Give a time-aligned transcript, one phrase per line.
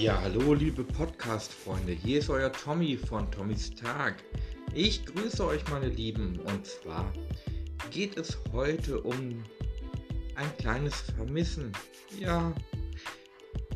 [0.00, 4.14] Ja, hallo liebe Podcast-Freunde, hier ist euer Tommy von Tommys Tag.
[4.72, 7.12] Ich grüße euch meine Lieben und zwar
[7.90, 9.44] geht es heute um
[10.36, 11.70] ein kleines Vermissen.
[12.18, 12.50] Ja,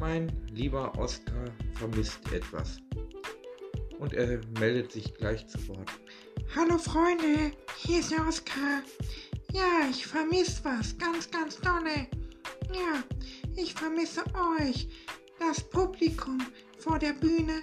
[0.00, 1.44] mein lieber Oskar
[1.74, 2.78] vermisst etwas.
[3.98, 5.90] Und er meldet sich gleich zu Wort.
[6.56, 8.82] Hallo Freunde, hier ist der Oskar.
[9.52, 12.08] Ja, ich vermisse was, ganz, ganz dolle.
[12.72, 13.04] Ja,
[13.56, 14.24] ich vermisse
[14.58, 14.88] euch,
[15.38, 16.38] das Publikum
[16.78, 17.62] vor der Bühne,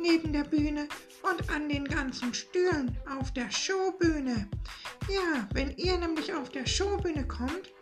[0.00, 0.88] neben der Bühne
[1.22, 4.48] und an den ganzen Stühlen auf der Showbühne.
[5.08, 7.72] Ja, wenn ihr nämlich auf der Showbühne kommt,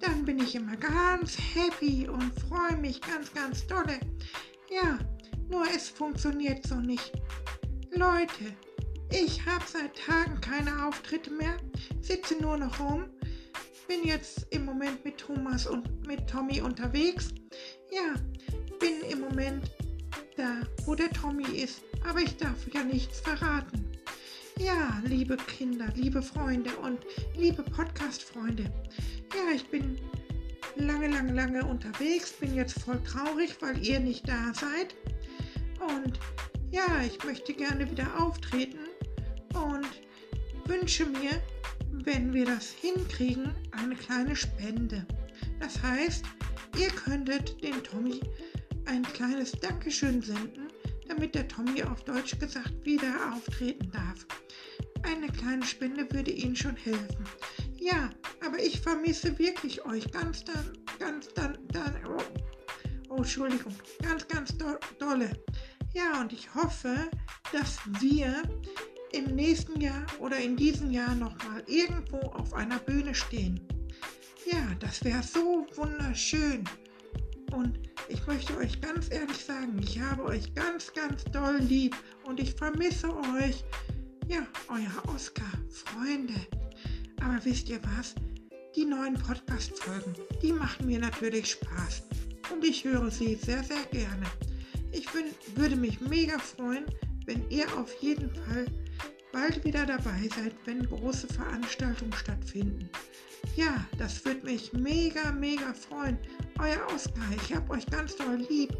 [0.00, 4.00] dann bin ich immer ganz happy und freue mich ganz, ganz dolle.
[4.70, 4.98] Ja,
[5.48, 7.12] nur es funktioniert so nicht.
[7.92, 8.56] Leute,
[9.10, 11.56] ich habe seit Tagen keine Auftritte mehr,
[12.00, 13.04] sitze nur noch rum,
[13.86, 17.28] bin jetzt im Moment mit Thomas und mit Tommy unterwegs.
[17.90, 18.14] Ja,
[19.32, 19.70] Moment
[20.36, 23.82] da, wo der Tommy ist, aber ich darf ja nichts verraten.
[24.58, 26.98] Ja, liebe Kinder, liebe Freunde und
[27.34, 28.64] liebe Podcast-Freunde.
[29.34, 29.96] Ja, ich bin
[30.76, 34.94] lange, lange, lange unterwegs, bin jetzt voll traurig, weil ihr nicht da seid.
[35.80, 36.20] Und
[36.70, 38.80] ja, ich möchte gerne wieder auftreten
[39.54, 39.88] und
[40.66, 41.40] wünsche mir,
[42.04, 45.06] wenn wir das hinkriegen, eine kleine Spende.
[45.58, 46.26] Das heißt,
[46.78, 48.20] ihr könntet den Tommy
[49.22, 50.66] kleines Dankeschön senden,
[51.06, 54.26] damit der Tommy auf Deutsch gesagt wieder auftreten darf.
[55.04, 57.24] Eine kleine Spende würde Ihnen schon helfen.
[57.78, 58.10] Ja,
[58.44, 62.22] aber ich vermisse wirklich euch ganz dann, ganz dann, dann, oh,
[63.10, 65.30] oh Entschuldigung, ganz, ganz do, dolle.
[65.94, 67.08] Ja, und ich hoffe,
[67.52, 68.42] dass wir
[69.12, 73.60] im nächsten Jahr oder in diesem Jahr nochmal irgendwo auf einer Bühne stehen.
[74.50, 76.64] Ja, das wäre so wunderschön.
[77.52, 82.38] Und ich möchte euch ganz ehrlich sagen, ich habe euch ganz, ganz doll lieb und
[82.40, 83.64] ich vermisse euch.
[84.28, 86.34] Ja, euer Oscar, Freunde.
[87.22, 88.14] Aber wisst ihr was?
[88.76, 92.02] Die neuen Podcast-Folgen, die machen mir natürlich Spaß.
[92.52, 94.26] Und ich höre sie sehr, sehr gerne.
[94.90, 95.24] Ich bin,
[95.54, 96.84] würde mich mega freuen,
[97.24, 98.66] wenn ihr auf jeden Fall
[99.32, 102.90] bald wieder dabei seid, wenn große Veranstaltungen stattfinden.
[103.56, 106.18] Ja, das würde mich mega, mega freuen.
[106.58, 108.76] Euer Oskar, ich hab euch ganz doll lieb.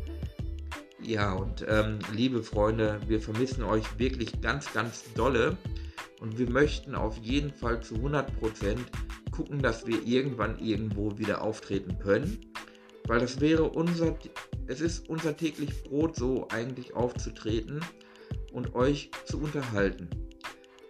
[1.01, 5.57] Ja, und ähm, liebe Freunde, wir vermissen euch wirklich ganz, ganz dolle.
[6.21, 8.79] Und wir möchten auf jeden Fall zu 100%
[9.33, 12.39] gucken, dass wir irgendwann irgendwo wieder auftreten können.
[13.09, 14.17] Weil das wäre unser,
[14.69, 17.81] es ist unser täglich Brot so eigentlich aufzutreten
[18.53, 20.09] und euch zu unterhalten.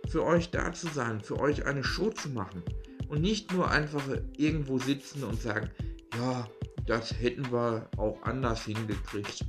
[0.09, 2.63] Für euch da zu sein, für euch eine Show zu machen
[3.09, 4.03] und nicht nur einfach
[4.37, 5.71] irgendwo sitzen und sagen,
[6.19, 6.47] ja,
[6.87, 9.45] das hätten wir auch anders hingekriegt.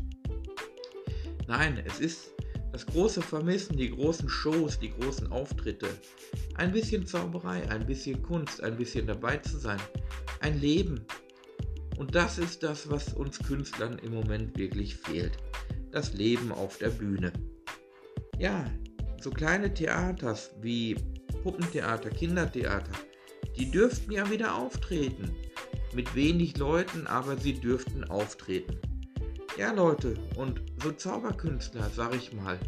[1.48, 2.34] Nein, es ist
[2.72, 5.88] das große Vermissen, die großen Shows, die großen Auftritte.
[6.56, 9.80] Ein bisschen Zauberei, ein bisschen Kunst, ein bisschen dabei zu sein.
[10.40, 11.06] Ein Leben.
[11.98, 15.38] Und das ist das, was uns Künstlern im Moment wirklich fehlt.
[15.92, 17.32] Das Leben auf der Bühne.
[18.40, 18.66] Ja,
[19.22, 20.96] so kleine Theaters wie
[21.44, 22.92] Puppentheater, Kindertheater,
[23.56, 25.36] die dürften ja wieder auftreten.
[25.94, 28.80] Mit wenig Leuten, aber sie dürften auftreten.
[29.58, 32.60] Ja, Leute, und so Zauberkünstler, sag ich mal,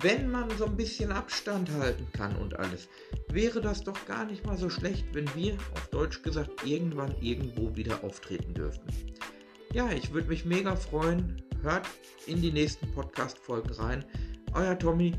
[0.00, 2.88] wenn man so ein bisschen Abstand halten kann und alles,
[3.28, 7.74] wäre das doch gar nicht mal so schlecht, wenn wir, auf Deutsch gesagt, irgendwann irgendwo
[7.76, 8.88] wieder auftreten dürften.
[9.72, 11.42] Ja, ich würde mich mega freuen.
[11.62, 11.86] Hört
[12.26, 14.04] in die nächsten Podcast-Folgen rein.
[14.54, 15.12] Euer Tommy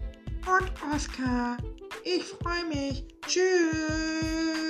[0.45, 1.57] und Oskar.
[2.03, 3.05] Ich freue mich.
[3.27, 4.60] Tschüss.